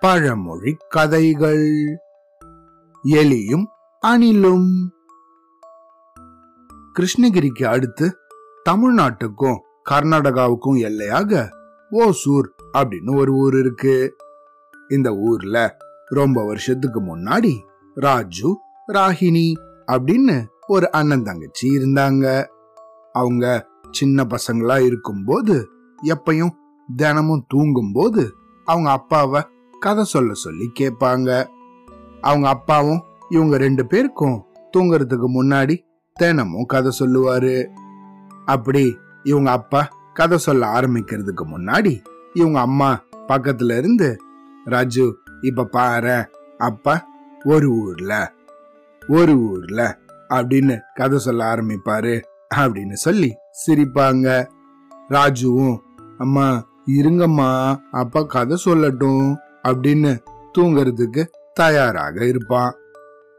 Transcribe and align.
பழமொழி 0.00 0.76
கதைகள். 0.88 1.68
எலியும் 3.04 3.64
அணிலும். 4.06 4.68
கிருஷ்ணகிரிக்கு 6.98 7.64
அடுத்து 7.64 8.16
தமிழ்நாட்டுக்கும் 8.70 9.58
கர்நாடகாவுக்கும் 9.90 10.78
எல்லையாக 10.78 11.48
ஓசூர் 11.90 12.54
அப்படின்னு 12.72 13.16
ஒரு 13.16 13.32
ஊர் 13.32 13.58
இருக்கு. 13.58 14.14
இந்த 14.88 15.14
ஊர்ல 15.14 15.76
ரொம்ப 16.04 16.44
வருஷத்துக்கு 16.44 17.00
முன்னாடி 17.00 17.58
ராஜு 17.94 18.58
ராகினி 18.92 19.52
அப்படின்னு 19.86 20.46
ஒரு 20.66 20.90
அண்ணன் 20.90 21.22
தங்கச்சி 21.22 21.68
இருந்தாங்க. 21.68 22.46
அவங்க 23.12 23.68
சின்ன 23.90 24.24
பசங்களா 24.24 24.84
இருக்கும்போது 24.84 25.68
எப்பையும் 26.02 26.58
தினமும் 26.96 27.44
தூங்கும்போது 27.48 28.34
அவங்க 28.64 28.90
அப்பாவை 28.90 29.42
கதை 29.80 30.04
சொல்ல 30.04 30.32
சொல்லி 30.32 30.72
கேட்பாங்க. 30.80 31.46
அவங்க 32.20 32.48
அப்பாவும் 32.48 33.02
இவங்க 33.28 33.56
ரெண்டு 33.56 33.86
பேருக்கும் 33.86 34.44
தூங்குறதுக்கு 34.76 35.24
முன்னாடி 35.34 35.78
தினமும் 36.12 36.66
கதை 36.66 36.92
சொல்லுவாரு. 36.98 37.66
அப்படி 38.44 38.96
இவங்க 39.22 39.50
அப்பா 39.50 39.88
கதை 40.14 40.38
சொல்ல 40.38 40.66
ஆரம்பிக்கிறதுக்கு 40.66 41.44
முன்னாடி 41.44 42.04
இவங்க 42.34 42.60
அம்மா 42.60 43.02
பக்கத்துல 43.28 43.78
இருந்து 43.78 44.16
ராஜு 44.64 45.16
இப்ப 45.40 45.64
பாரு 45.64 46.30
அப்பா 46.58 47.06
ஒரு 47.44 47.70
ஊர்ல 47.70 48.32
ஒரு 49.08 49.38
ஊர்ல 49.38 49.98
அப்படின்னு 50.28 50.80
கதை 50.94 51.18
சொல்ல 51.18 51.54
ஆரம்பிப்பாரு 51.54 52.20
அப்படின்னு 52.56 52.92
சொல்லி 52.92 53.34
சிரிப்பாங்க. 53.66 54.46
ராஜுவும் 55.08 55.78
அம்மா 56.18 56.68
இருங்கம்மா 56.86 57.76
அப்பா 57.90 58.22
கதை 58.22 58.60
சொல்லட்டும் 58.64 59.36
அப்படின்னு 59.68 60.18
தூங்கறதுக்கு 60.58 61.26
தயாராக 61.52 62.26
இருப்பான். 62.26 62.74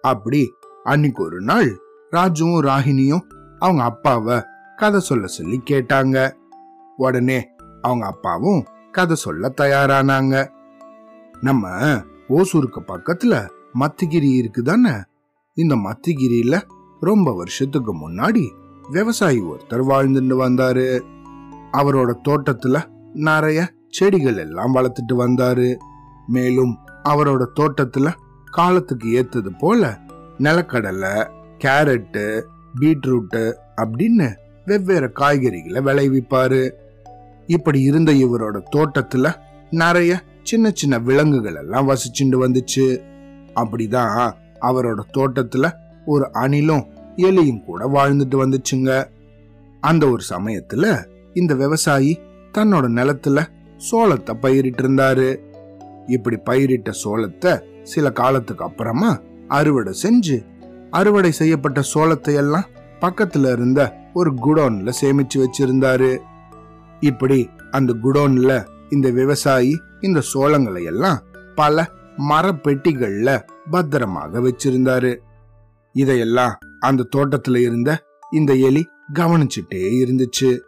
அப்படி 0.01 0.51
அன்னைக்கு 0.83 1.23
ஒரு 1.23 1.41
நாள் 1.41 1.79
ராஜுவும் 2.11 2.61
ராகினியும் 2.61 3.21
அவங்க 3.59 3.83
அப்பாவை 3.83 4.41
கதை 4.75 4.99
சொல்ல 4.99 5.27
சொல்லி 5.27 5.61
கேட்டாங்க. 5.69 6.33
உடனே 6.97 7.47
அவங்க 7.81 8.05
அப்பாவும் 8.05 8.65
கதை 8.91 9.15
சொல்ல 9.15 9.53
தயாரானாங்க. 9.61 10.49
நம்ம 11.41 11.69
ஓசூருக்கு 12.29 12.81
பக்கத்துல 12.87 13.49
மத்திகிரி 13.79 14.45
இருக்குதானே? 14.45 15.03
இந்த 15.53 15.75
மத்திகிரியில 15.75 16.61
ரொம்ப 16.99 17.35
வருஷத்துக்கு 17.35 18.09
முன்னாடி 18.09 18.51
விவசாயி 18.91 19.41
ஒருத்தர் 19.41 19.89
வாழ்ந்துட்டு 19.89 20.35
வந்தாரு. 20.35 21.01
அவரோட 21.71 22.13
தோட்டத்துல 22.29 22.99
நிறைய 23.13 23.71
செடிகள் 23.89 24.37
எல்லாம் 24.37 24.75
வளர்த்துட்டு 24.75 25.13
வந்தாரு. 25.13 25.75
மேலும் 26.27 26.77
அவரோட 27.09 27.45
தோட்டத்துல 27.59 28.11
காலத்துக்கு 28.51 29.07
ஏத்தது 29.07 29.57
போல 29.59 29.99
நிலக்கடலை 30.39 31.29
கேரட்டு 31.57 32.41
பீட்ரூட்டு 32.79 33.53
அப்படின்னு 33.77 34.35
வெவ்வேறு 34.65 35.11
காய்கறிகளை 35.15 35.81
விளைவிப்பாரு. 35.81 36.71
இப்படி 37.47 37.81
இருந்த 37.81 38.11
இவரோட 38.11 38.61
தோட்டத்துல 38.75 39.35
நிறைய 39.69 40.21
சின்ன 40.43 40.71
சின்ன 40.73 40.99
விலங்குகள் 40.99 41.55
எல்லாம் 41.55 41.89
வசிச்சுண்டு 41.89 42.39
வந்துச்சு. 42.39 43.01
அப்படிதான் 43.55 44.31
அவரோட 44.61 44.99
தோட்டத்துல 45.17 45.71
ஒரு 46.05 46.29
அணிலும் 46.33 46.85
எலியும் 47.15 47.63
கூட 47.63 47.87
வாழ்ந்துட்டு 47.87 48.43
வந்துச்சுங்க. 48.43 49.05
அந்த 49.81 50.09
ஒரு 50.09 50.23
சமயத்துல 50.29 51.05
இந்த 51.33 51.55
விவசாயி 51.55 52.19
தன்னோட 52.57 52.85
நிலத்துல 52.97 53.39
சோளத்தை 53.91 54.33
பயிரிட்டு 54.39 54.83
இருந்தாரு 54.83 55.39
இப்படி 56.07 56.37
பயிரிட்ட 56.45 56.91
சோளத்தை 57.03 57.61
சில 57.83 58.11
காலத்துக்கு 58.11 58.63
அப்புறமா 58.63 59.19
அறுவடை 59.47 59.93
செஞ்சு 60.03 60.45
அறுவடை 60.89 61.31
செய்யப்பட்ட 61.31 61.81
சோளத்தை 61.93 62.33
எல்லாம் 62.33 62.69
பக்கத்துல 63.01 63.51
இருந்த 63.51 63.81
ஒரு 64.13 64.31
குடோன்ல 64.33 64.91
சேமிச்சு 65.01 65.37
வச்சிருந்தாரு. 65.37 66.17
இப்படி 66.99 67.49
அந்த 67.71 67.93
குடோன்ல 68.03 68.65
இந்த 68.89 69.09
விவசாயி 69.09 69.79
இந்த 70.01 70.21
சோளங்களை 70.33 70.83
எல்லாம் 70.83 71.19
பல 71.55 71.87
மரப்பெட்டிகள்ல 72.29 73.39
பத்திரமாக 73.69 74.39
வச்சிருந்தாரு. 74.39 75.15
இதையெல்லாம் 75.93 76.57
அந்த 76.79 77.07
தோட்டத்துல 77.15 77.55
இருந்த 77.55 78.03
இந்த 78.31 78.53
எலி 78.53 78.87
கவனிச்சுட்டே 79.13 79.81
இருந்துச்சு. 80.03 80.59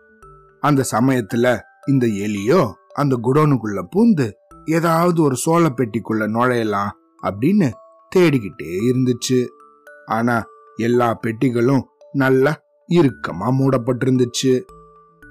அந்த 0.59 0.83
சமயத்துல 0.91 1.59
இந்த 1.85 2.07
எலியோ 2.07 2.73
அந்த 2.93 3.19
குடோனுக்குள்ள 3.23 3.83
பூந்து 3.95 4.31
ஏதாவது 4.65 5.21
ஒரு 5.21 5.35
சோள 5.35 5.69
பெட்டிக்குள்ள 5.69 6.23
நுழையலாம் 6.27 6.89
அப்படின்னு 7.23 7.71
தேடிக்கிட்டே 8.15 8.77
இருந்துச்சு. 8.91 9.47
ஆனா 10.05 10.43
எல்லா 10.75 11.19
பெட்டிகளும் 11.21 11.81
நல்லா 12.11 12.61
இறுக்கமா 12.89 13.51
மூடப்பட்டிருந்துச்சு. 13.59 14.61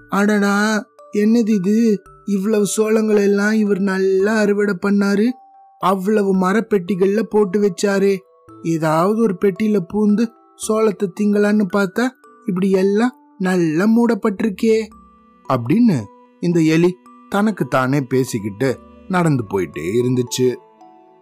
அடடா 0.08 0.84
என்னது 1.12 1.48
இது? 1.48 2.02
இவ்வளவு 2.24 2.66
சோளங்கள் 2.76 3.22
எல்லாம் 3.22 3.52
இவர் 3.52 3.78
நல்லா 3.78 4.34
அறுவடை 4.34 4.76
பண்ணாரு. 4.86 5.26
அவ்வளவு 5.78 6.36
மரப்பெட்டிகள்ல 6.36 7.22
போட்டு 7.22 7.60
வச்சாரு. 7.60 8.16
ஏதாவது 8.62 9.22
ஒரு 9.22 9.36
பெட்டியில 9.40 9.78
பூந்து 9.94 10.26
சோளத்தை 10.54 11.12
திங்களான்னு 11.20 11.66
பார்த்தா 11.72 12.08
இப்படி 12.46 12.70
எல்லாம் 12.70 13.16
நல்லா 13.38 13.84
மூடப்பட்டிருக்கே. 13.84 14.86
அப்படின்னு 15.52 16.04
இந்த 16.42 16.60
எலி 16.60 16.96
தனக்கு 17.28 17.66
தானே 17.66 18.00
பேசிக்கிட்டு 18.00 18.78
நடந்து 19.08 19.44
போயிட்டே 19.50 19.82
இருந்துச்சு. 20.00 20.54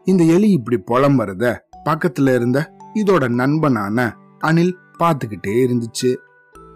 இந்த 0.05 0.25
எலி 0.25 0.51
இப்படி 0.51 0.83
புலம்புறத 0.87 1.59
பக்கத்துல 1.85 2.35
இருந்த 2.35 2.75
இதோட 2.95 3.29
நண்பனான 3.29 4.13
அனில் 4.45 4.75
பார்த்துக்கிட்டே 4.99 5.47
இருந்துச்சு. 5.47 6.17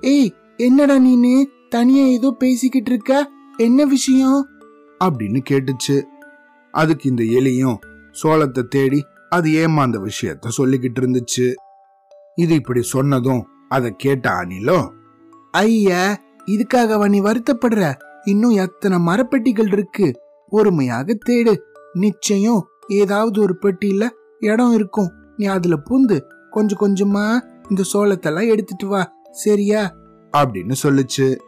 ஏய் 0.00 0.34
என்னடா 0.56 0.98
நீனு? 0.98 1.44
தனியா 1.68 2.04
ஏதோ 2.04 2.34
பேசிக்கிட்டு 2.38 2.90
இருக்க? 2.90 3.30
என்ன 3.56 3.84
விஷயம்? 3.84 4.46
அப்படின்னு 5.04 5.40
கேட்டுச்சு. 5.50 6.02
அதுக்கு 6.70 7.08
இந்த 7.08 7.24
எலியும் 7.24 7.76
சோளத்தை 8.22 8.62
தேடி 8.62 9.04
அது 9.30 9.52
ஏமாந்த 9.54 9.98
விஷயத்த 9.98 10.48
சொல்லிக்கிட்டு 10.58 11.00
இருந்துச்சு. 11.00 11.54
இது 12.34 12.54
இப்படி 12.54 12.82
சொன்னதும் 12.82 13.46
அதை 13.68 13.94
கேட்ட 13.96 14.30
அனிலோ 14.30 14.88
ஐய 15.50 16.20
இதுக்காகவா 16.46 17.08
நீ 17.08 17.20
வருத்தப்படுற? 17.20 17.94
இன்னும் 18.24 18.50
எத்தனை 18.50 18.98
மரப்பெட்டிகள் 18.98 19.72
இருக்கு? 19.72 20.12
பொறுமையாக 20.48 21.18
தேடு. 21.28 21.56
நிச்சயம் 21.92 22.66
ஏதாவது 22.88 23.40
ஒரு 23.40 23.58
பெட்டியில 23.62 24.08
இடம் 24.40 24.72
இருக்கும். 24.72 25.12
நீ 25.36 25.46
அதுல 25.46 25.82
பூந்து 25.90 26.20
கொஞ்சம் 26.50 26.78
கொஞ்சமா 26.78 27.40
இந்த 27.68 27.82
சோளத்தெல்லாம் 27.92 28.48
எடுத்துட்டு 28.48 28.86
வா. 28.86 29.12
சரியா? 29.30 29.94
அப்படின்னு 30.32 30.74
சொல்லுச்சு. 30.82 31.38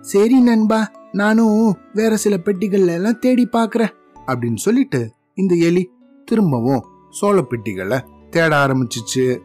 சரி 0.00 0.40
நண்பா 0.40 0.90
நானும் 1.12 1.76
வேற 1.92 2.16
சில 2.16 2.36
பெட்டிகள்ல 2.36 2.86
எல்லாம் 2.86 3.18
தேடி 3.18 3.48
பாக்குறேன். 3.52 3.88
அப்படின்னு 4.26 4.56
சொல்லிட்டு 4.56 5.12
இந்த 5.34 5.54
எலி 5.54 5.90
திரும்பவும் 6.24 6.84
சோள 7.10 7.42
பெட்டிகளை 7.42 8.00
தேட 8.30 8.66
ஆரம்பிச்சிச்சு. 8.66 9.38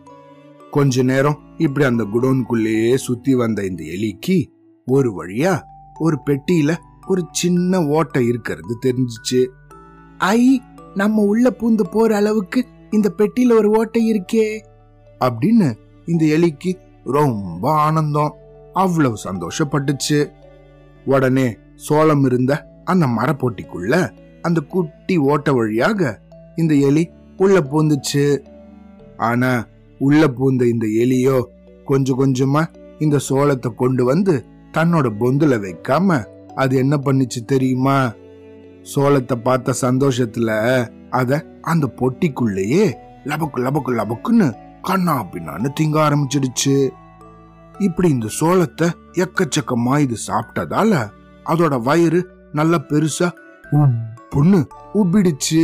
கொஞ்ச 0.71 1.03
நேரம் 1.03 1.39
இப்படி 1.57 1.85
அந்த 1.85 2.03
குடோனுக்குள்ளேயே 2.03 2.95
சுத்தி 2.95 3.35
வந்த 3.35 3.65
இந்த 3.65 3.83
எலிக்கு 3.83 4.47
ஒரு 4.85 5.11
வழியா 5.11 5.59
ஒரு 5.99 6.17
பெட்டியில 6.25 6.77
ஒரு 7.07 7.25
சின்ன 7.31 7.85
ஓட்டை 7.87 8.27
இருக்கிறது 8.27 8.77
தெரிஞ்சிச்சு. 8.85 9.47
ஐ 10.17 10.61
நம்ம 10.95 11.21
உள்ள 11.21 11.49
பூந்து 11.49 11.81
போற 11.91 12.15
அளவுக்கு 12.15 12.65
இந்த 12.91 13.13
பெட்டியில 13.17 13.51
ஒரு 13.51 13.69
ஓட்டை 13.69 14.11
இருக்கே. 14.11 14.65
அப்படின்னு 15.19 15.73
இந்த 16.05 16.25
எலிக்கு 16.25 16.73
ரொம்ப 17.03 17.71
ஆனந்தம். 17.71 18.35
அவ்வளவு 18.73 19.17
சந்தோஷப்பட்டுச்சு. 19.23 20.31
உடனே 21.05 21.57
சோளம் 21.75 22.25
இருந்த 22.25 22.67
அந்த 22.83 23.05
மரப்போட்டிக்குள்ள 23.05 24.17
அந்த 24.41 24.61
குட்டி 24.61 25.17
ஓட்ட 25.17 25.53
வழியாக 25.53 26.21
இந்த 26.55 26.73
எலி 26.73 27.09
உள்ள 27.37 27.59
பூந்துச்சு. 27.59 28.39
ஆனா 29.17 29.67
உள்ள 29.99 30.27
பூந்த 30.27 30.61
இந்த 30.61 30.87
எலியோ 30.87 31.43
கொஞ்சம் 31.85 32.19
கொஞ்சமா 32.19 32.65
இந்த 32.99 33.19
சோளத்தை 33.29 33.75
கொண்டு 33.75 34.05
வந்து 34.05 34.45
தன்னோட 34.77 35.07
பொந்துல 35.21 35.55
வைக்காம 35.65 36.19
அது 36.55 36.73
என்ன 36.77 36.95
பண்ணுச்சு 36.97 37.39
தெரியுமா? 37.45 37.97
சோளத்தை 38.91 39.35
பார்த்த 39.41 39.75
சந்தோஷத்துல 39.81 40.49
அத 41.09 41.31
அந்த 41.61 41.85
பொட்டிக்குள்ளேயே 41.99 42.85
லபக்கு 43.29 43.59
லபக்கு 43.65 43.91
லபக்குன்னு 43.99 44.47
கண்ணா 44.81 45.15
பின்னான்னு 45.33 45.69
திங்க 45.79 45.97
ஆரம்பிச்சிடுச்சு. 46.05 46.75
இப்படி 47.79 48.07
இந்த 48.09 48.29
சோளத்தை 48.39 48.87
எக்கச்சக்கமா 49.23 49.93
இது 49.99 50.15
சாப்பிட்டதால 50.27 50.93
அதோட 51.45 51.75
வயிறு 51.81 52.21
நல்ல 52.51 52.77
பெருசா 52.89 53.27
உப்புன்னு 53.77 54.59
உப்பிடுச்சு. 54.93 55.63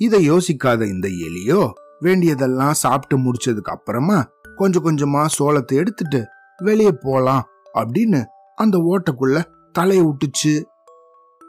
இதை 0.00 0.18
யோசிக்காத 0.30 0.80
இந்த 0.86 1.08
எலியோ 1.26 1.60
வேண்டியதெல்லாம் 2.00 2.80
சாப்பிட்டு 2.84 3.16
முடிச்சதுக்கு 3.24 3.74
அப்புறமா 3.74 4.18
கொஞ்சம் 4.56 4.84
கொஞ்சமா 4.86 5.22
சோளத்தை 5.38 5.74
எடுத்துட்டு 5.76 6.20
வெளியே 6.58 6.92
போலாம் 7.04 7.44
அப்படின்னு 7.74 8.24
அந்த 8.54 8.78
ஓட்டைக்குள்ள 8.78 9.42
தலைய 9.78 10.02
விட்டுச்சு 10.02 10.64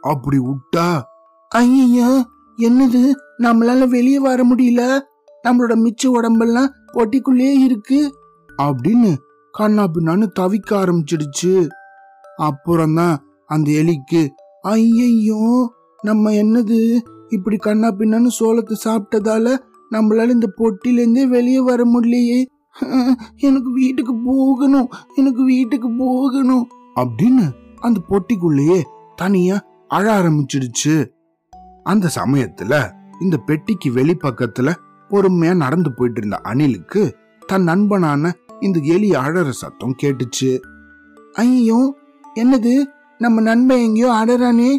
அப்படி 0.01 0.37
விட்டா 0.39 1.01
ஐயா 1.47 2.31
என்னது? 2.57 3.11
நம்மளால 3.37 3.87
வெளியே 3.87 4.19
வர 4.19 4.43
முடியல. 4.43 4.99
நம்மளோட 5.43 5.73
மிச்ச 5.75 6.07
உடம்பெல்லாம் 6.07 6.73
பொட்டிக்குள்ளே 6.93 7.49
இருக்கு 7.59 8.15
அப்படின்னு 8.57 9.15
கண்ணா 9.51 9.83
பின்னான்னு 9.83 10.27
தவிக்க 10.39 10.71
ஆரம்பிச்சிடுச்சு. 10.71 11.69
அப்புறம்தான் 12.37 13.23
அந்த 13.45 13.71
எலிக்கு 13.71 14.29
ஐயையோ 14.61 15.73
நம்ம 16.01 16.31
என்னது? 16.31 16.99
இப்படி 17.27 17.57
கண்ணா 17.57 17.87
பின்னான்னு 17.87 18.27
சோளத்தை 18.39 18.73
சாப்பிட்டதால 18.83 19.57
நம்மளால 19.91 20.29
இந்த 20.29 20.47
பொட்டிலேருந்தே 20.57 21.27
வெளியே 21.27 21.59
வர 21.59 21.83
முடியலையே. 21.83 22.45
எனக்கு 23.35 23.71
வீட்டுக்கு 23.71 24.15
போகணும் 24.25 24.89
எனக்கு 25.15 25.43
வீட்டுக்கு 25.43 25.89
போகணும். 25.97 26.67
அப்படின்னு 26.95 27.51
அந்த 27.75 28.01
பொட்டிக்குள்ளேயே 28.09 28.81
தனியா 29.15 29.65
அழ 29.87 30.21
ஆரம்பிச்சிடுச்சு. 30.21 31.07
அந்த 31.83 32.09
சமயத்துல 32.15 32.91
இந்த 33.19 33.37
பெட்டிக்கு 33.37 33.91
வெளிப்பக்கத்துல 33.91 34.73
பொறுமையா 35.09 35.55
நடந்து 35.55 35.93
போயிட்டு 35.93 36.21
இருந்த 36.25 36.41
அணிலுக்கு 36.43 37.13
தன் 37.47 37.63
நண்பனான 37.63 38.31
இந்த 38.59 38.79
எலி 38.83 39.09
அழற 39.09 39.49
சத்தம் 39.49 39.95
கேட்டுச்சு. 40.03 40.59
ஐயோ 41.33 41.95
என்னது? 42.35 42.83
நம்ம 43.17 43.41
நண்பன் 43.41 43.77
எங்கேயோ 43.77 44.11
அழறானே? 44.11 44.77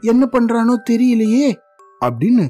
என்ன 0.00 0.28
பண்றானோ 0.32 0.76
தெரியலையே? 0.90 1.54
அப்படின்னு 2.04 2.48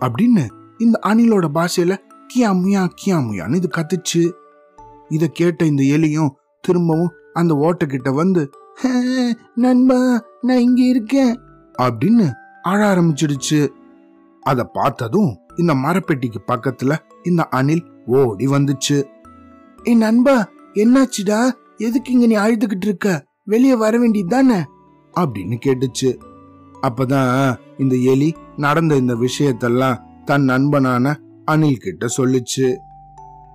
அப்படின்னு 0.00 0.48
இந்த 0.78 1.00
அணிலோட 1.06 1.46
பாஷையில 1.54 1.96
கியா 2.34 2.80
முயான்னு 3.06 3.54
இது 3.54 3.68
கத்துச்சு. 3.76 4.32
இதை 5.08 5.28
கேட்ட 5.28 5.64
இந்த 5.64 5.82
எலியும் 5.82 6.30
திரும்பவும் 6.60 7.12
அந்த 7.32 7.54
ஓட்டக்கிட்ட 7.54 8.14
வந்து 8.14 8.50
நண்பா 9.54 10.22
நான் 10.40 10.58
இங்க 10.58 10.82
இருக்கேன் 10.82 11.40
அப்படின்னு 11.82 12.32
அழ 12.62 12.94
ஆரம்பிச்சிடுச்சு. 12.94 13.68
அத 14.40 14.64
பார்த்ததும் 14.64 15.38
இந்த 15.56 15.74
மரப்பெட்டிக்கு 15.74 16.36
பக்கத்துல 16.46 16.96
இந்த 17.22 17.44
அணில் 17.44 17.84
ஓடி 18.06 18.46
வந்துச்சு. 18.46 19.04
என் 19.82 19.98
நண்பா 19.98 20.48
என்னாச்சுடா? 20.74 21.50
எதுக்கு 21.76 22.12
இங்க 22.12 22.26
நீ 22.26 22.36
அழுதுகிட்டு 22.36 22.84
இருக்க? 22.84 23.26
வெளியே 23.44 23.74
வர 23.74 23.98
வேண்டியது 23.98 24.30
தானே? 24.30 24.64
அப்படின்னு 25.14 25.58
கேட்டுச்சு. 25.66 26.16
அப்பதான் 26.82 27.56
இந்த 27.78 27.96
எலி 27.96 28.34
நடந்த 28.56 28.96
இந்த 28.96 29.14
விஷயத்தெல்லாம் 29.14 30.06
தன் 30.28 30.46
நண்பனான 30.48 31.14
அணில் 31.44 31.84
கிட்ட 31.84 32.06
சொல்லுச்சு. 32.16 32.66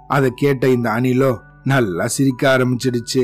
அதை 0.07 0.29
கேட்ட 0.35 0.69
இந்த 0.69 0.89
அணிலோ 0.89 1.31
நல்லா 1.63 2.07
சிரிக்க 2.07 2.57
ஆரம்பிச்சிடுச்சு. 2.57 3.23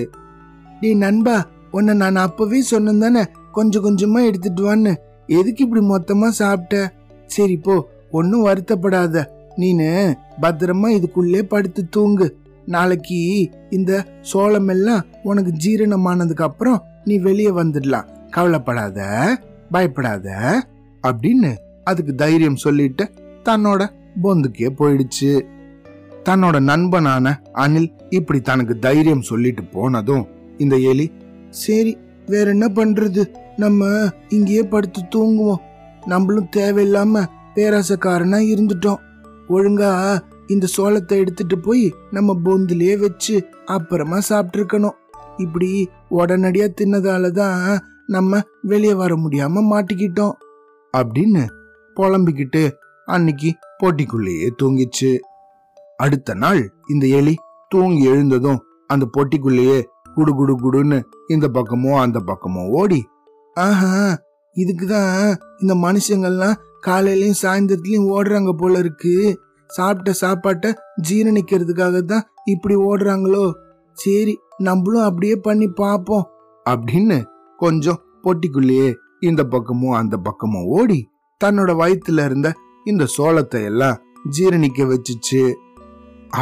நீ 0.81 0.94
நண்பா 0.94 1.36
உன்னை 1.72 1.94
நான் 1.94 2.16
அப்பவே 2.16 2.62
சொன்னேன் 2.62 3.00
தானே 3.00 3.24
கொஞ்சம் 3.51 3.86
கொஞ்சமா 3.86 4.25
எடுத்துட்டு 4.25 4.62
வான்னு. 4.66 4.94
எதுக்கு 5.28 5.63
இப்படி 5.63 5.84
மொத்தமா 5.86 6.28
சாப்பிட்ட? 6.28 6.94
சரி 7.25 7.57
போ 7.57 7.74
ஒன்னும் 8.12 8.46
வருத்தப்படாத. 8.46 9.25
நீனு 9.57 9.90
பத்திரமா 10.42 10.90
இதுக்குள்ளே 10.98 11.42
படுத்து 11.44 11.81
தூங்கு. 11.90 12.28
நாளைக்கு 12.66 13.50
இந்த 13.69 13.92
சோளம் 14.22 14.68
எல்லாம் 14.68 15.06
உனக்கு 15.24 15.54
ஜீரணமானதுக்கு 15.66 16.48
அப்புறம் 16.50 16.84
நீ 17.04 17.18
வெளியே 17.18 17.50
வந்துடலாம். 17.50 18.07
கவலைப்படாத 18.30 19.00
பயப்படாத 19.72 20.28
அப்படின்னு 21.07 21.52
அதுக்கு 21.84 22.13
தைரியம் 22.16 22.63
சொல்லிட்டு 22.66 23.04
தன்னோட 23.44 23.81
பொந்துக்கே 24.24 24.69
போயிடுச்சு. 24.80 25.31
தன்னோட 26.24 26.57
நண்பனான 26.62 27.36
அனில் 27.53 27.89
இப்படி 28.09 28.41
தனக்கு 28.41 28.80
தைரியம் 28.80 29.21
சொல்லிட்டு 29.21 29.63
போனதும் 29.63 30.27
இந்த 30.57 30.77
எலி 30.77 31.12
சரி 31.50 31.97
வேற 32.25 32.50
என்ன 32.50 32.65
பண்றது? 32.68 33.21
நம்ம 33.56 34.09
இங்கேயே 34.30 34.63
படுத்து 34.63 35.01
தூங்குவோம். 35.15 35.62
நம்மளும் 36.06 36.50
தேவையில்லாம 36.56 37.25
பேராசக்காரனா 37.56 38.39
இருந்துட்டோம். 38.53 39.00
ஒழுங்கா 39.50 40.19
இந்த 40.47 40.68
சோளத்தை 40.77 41.18
எடுத்துட்டு 41.18 41.59
போய் 41.59 41.94
நம்ம 42.12 42.35
பொந்துலயே 42.45 43.00
வச்சு 43.00 43.47
அப்புறமா 43.65 44.19
சாப்பிட்டுருக்கணும். 44.30 44.97
இப்படி 45.38 45.89
உடனடியா 46.12 46.68
தின்னதால 46.81 47.31
தான் 47.31 47.80
நம்ம 48.07 48.42
வெளியே 48.62 48.94
வர 48.94 49.15
முடியாம 49.15 49.63
மாட்டிக்கிட்டோம். 49.71 50.31
அப்படின்னு 50.97 51.47
புலம்பிக்கிட்டு 51.95 52.71
அன்னைக்கு 53.09 53.50
போட்டிக்குள்ளேயே 53.79 54.47
தூங்கிச்சு. 54.61 55.11
அடுத்த 55.97 56.33
நாள் 56.33 56.61
இந்த 56.88 57.06
எலி 57.19 57.35
தூங்கி 57.71 58.03
எழுந்ததும் 58.03 58.59
அந்த 58.88 59.06
பொட்டிக்குள்ளேயே 59.17 59.77
குடு 60.15 60.31
குடு 60.33 60.53
குடுன்னு 60.63 60.97
இந்த 61.27 61.45
பக்கமோ 61.53 61.91
அந்த 61.95 62.19
பக்கமோ 62.27 62.63
ஓடி. 62.71 63.01
ஆஹா 63.56 63.94
இதுக்குதான் 64.56 65.35
இந்த 65.59 65.73
மனுஷங்கள்லாம் 65.75 66.57
காலையிலயும் 66.88 67.39
சாயந்தரத்துலயும் 67.41 68.09
ஓடுறாங்க 68.15 68.51
போல 68.51 68.79
இருக்கு. 68.79 69.13
சாப்பிட்ட 69.69 70.11
சாப்பாட்டை 70.13 70.69
ஜீரணிக்கிறதுக்காக 71.09 71.97
தான் 72.01 72.25
இப்படி 72.45 72.75
ஓடுறாங்களோ? 72.75 73.44
சரி 73.94 74.33
நம்மளும் 74.57 75.01
அப்படியே 75.01 75.35
பண்ணி 75.35 75.67
பார்ப்போம் 75.67 76.25
அப்படின்னு 76.65 77.17
கொஞ்சம் 77.57 78.00
பொட்டிக்குள்ளேயே 78.23 78.89
இந்த 79.19 79.41
பக்கமும் 79.44 79.97
அந்த 80.01 80.15
பக்கமும் 80.17 80.67
ஓடி 80.77 81.00
தன்னோட 81.41 81.71
வயிற்றுல 81.81 82.25
இருந்த 82.25 82.50
இந்த 82.89 83.06
சோளத்தை 83.15 83.62
எல்லாம் 83.63 84.00
ஜீரணிக்க 84.36 84.80
வச்சுச்சு. 84.91 85.41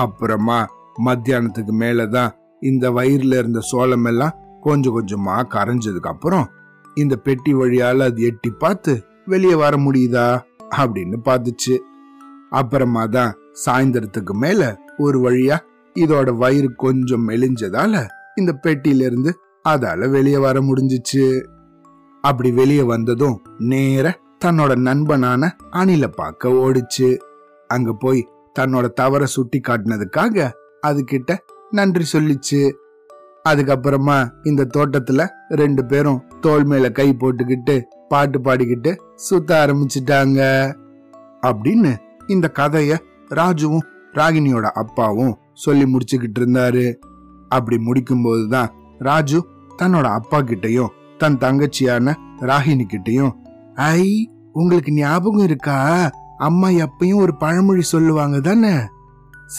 அப்புறமா 0.02 0.60
மத்தியானத்துக்கு 1.06 1.74
மேலதான் 1.82 2.32
இந்த 2.62 2.86
வயிறுல 2.92 3.38
இருந்த 3.38 3.60
சோளம் 3.62 4.06
எல்லாம் 4.06 4.38
கொஞ்சம் 4.62 4.96
கொஞ்சமா 4.98 5.36
கரைஞ்சதுக்கு 5.56 6.12
அப்புறம் 6.14 6.48
இந்த 6.96 7.16
பெட்டி 7.16 7.52
வழியால 7.54 8.06
அது 8.10 8.22
எட்டி 8.24 8.50
பார்த்து 8.60 8.94
வெளியே 9.26 9.56
வர 9.56 9.74
முடியுதா 9.78 10.28
அப்படின்னு 10.78 11.18
பார்த்துச்சு. 11.26 11.76
அப்புறமா 12.50 13.04
தான் 13.06 13.34
சாயந்தரத்துக்கு 13.66 14.34
மேல 14.44 14.62
ஒரு 14.98 15.18
வழியா 15.26 15.58
இதோட 15.96 16.30
வயிறு 16.38 16.70
கொஞ்சம் 16.76 17.28
மெலிஞ்சதால 17.30 18.02
இந்த 18.36 18.52
பெட்டியில 18.64 19.06
இருந்து 19.10 19.32
அதால 19.70 20.10
வெளியே 20.10 20.38
வர 20.38 20.58
முடிஞ்சிச்சு. 20.62 21.24
அப்படி 22.24 22.50
வெளியே 22.52 22.84
வந்ததும் 22.94 23.38
நேர 23.72 24.06
தன்னோட 24.46 24.76
நண்பனான 24.76 25.50
அணில 25.72 26.08
பார்க்க 26.08 26.50
ஓடிச்சு. 26.50 27.18
அங்க 27.68 27.94
போய் 27.94 28.28
தன்னோட 28.60 28.88
தவற 28.90 29.26
சுட்டி 29.26 29.62
காட்டினதுக்காக 29.68 30.52
அதுகிட்ட 30.88 31.38
நன்றி 31.72 32.06
சொல்லிச்சு. 32.14 32.72
அதுக்கப்புறமா 33.50 34.30
இந்த 34.44 34.68
தோட்டத்துல 34.78 35.28
ரெண்டு 35.50 35.86
பேரும் 35.86 36.24
தோல் 36.42 36.64
மேல 36.64 36.92
கை 36.92 37.16
போட்டுக்கிட்டு 37.20 37.82
பாட்டு 38.10 38.40
பாடிக்கிட்டு 38.40 38.98
சுத்த 39.16 39.66
ஆரம்பிச்சிட்டாங்க. 39.66 40.40
அப்படின்னு 41.42 41.96
இந்த 42.28 42.52
கதைய 42.60 42.98
ராஜுவும் 43.30 43.86
ராகினியோட 44.14 44.62
அப்பாவும் 44.62 45.38
சொல்லி 45.54 45.84
முடிச்சுக்கிட்டு 45.84 46.40
இருந்தாரு. 46.40 46.96
அப்படி 47.50 47.78
முடிக்கும்போது 47.78 48.50
தான் 48.50 48.74
ராஜு 49.00 49.48
தன்னோட 49.78 50.04
அப்பா 50.04 50.38
கிட்டையும் 50.38 50.94
தன் 51.18 51.38
தங்கச்சியான 51.38 52.14
ராகினி 52.42 52.86
கிட்டையும் 52.94 53.36
ஐ 53.78 54.32
உங்களுக்கு 54.54 54.94
ஞாபகம் 54.94 55.44
இருக்கா? 55.44 56.10
அம்மா 56.38 56.70
எப்பயும் 56.70 57.16
ஒரு 57.16 57.38
பழமொழி 57.38 57.82
சொல்லுவாங்க 57.82 58.40
தானே? 58.40 58.74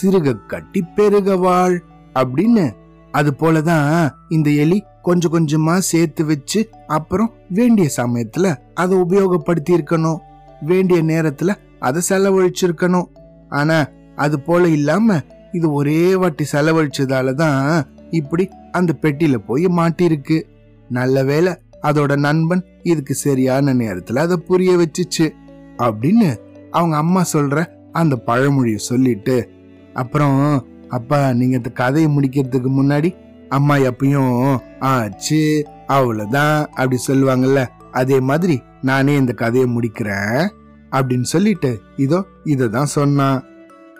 சிறுக 0.01 0.45
கட்டி 0.47 0.81
பெருக 0.81 1.35
வாழ் 1.35 1.83
அப்படின்னு. 2.15 2.71
அது 3.11 3.33
போலதான் 3.39 4.09
இந்த 4.29 4.49
எலி 4.49 4.83
கொஞ்சம் 5.01 5.33
கொஞ்சமா 5.33 5.77
சேர்த்து 5.77 6.25
வச்சு 6.25 6.69
அப்புறம் 6.87 7.33
வேண்டிய 7.49 7.89
சமயத்துல 7.97 8.55
அதை 8.73 8.97
உபயோகப்படுத்தி 8.97 9.69
இருக்கணும். 9.69 10.17
வேண்டிய 10.61 11.03
நேரத்துல 11.03 11.55
அதை 11.79 12.01
செலவழிச்சிருக்கணும். 12.09 13.07
ஆனா 13.49 13.87
அது 14.15 14.39
போல 14.39 14.67
இல்லாம 14.67 15.19
இது 15.51 15.73
ஒரே 15.73 16.15
வாட்டி 16.15 16.45
செலவழிச்சதால 16.51 17.33
தான் 17.33 17.83
இப்படி 18.09 18.49
அந்த 18.71 18.93
பெட்டியில 19.01 19.37
போய் 19.37 19.65
மாட்டிருக்கு. 19.65 20.43
நல்ல 20.89 21.23
வேளை 21.23 21.57
அதோட 21.81 22.17
நண்பன் 22.17 22.65
இதுக்கு 22.83 23.13
சரியான 23.13 23.73
நேரத்துல 23.73 24.17
அதை 24.17 24.37
புரிய 24.37 24.77
வச்சுச்சு 24.77 25.29
அப்படின்னு 25.77 26.37
அவங்க 26.71 26.95
அம்மா 26.95 27.23
சொல்ற 27.33 27.67
அந்த 27.91 28.15
பழமொழியை 28.15 28.77
சொல்லிட்டு 28.77 29.49
அப்புறம் 29.93 30.67
அப்பா 30.89 31.33
நீங்க 31.33 31.55
இந்த 31.55 31.69
கதையை 31.69 32.17
முடிக்கிறதுக்கு 32.17 32.69
முன்னாடி 32.77 33.15
அம்மா 33.49 33.75
எப்பயும் 33.75 34.57
ஆச்சு 34.79 35.67
அவ்வளவுதான் 35.87 36.65
அப்படி 36.65 36.97
சொல்லுவாங்கல்ல. 37.07 37.65
அதே 37.91 38.19
மாதிரி 38.19 38.61
நானே 38.81 39.15
இந்த 39.15 39.31
கதையை 39.31 39.69
முடிக்கிறேன் 39.77 40.49
அப்படின்னு 40.91 41.21
சொல்லிட்டு 41.21 41.81
இதோ 41.95 42.25
இததான் 42.45 42.83
சொன்னான். 42.83 43.43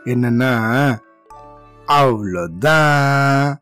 என்னன்னா 0.05 0.51
அவ்வளோதான் 1.87 3.55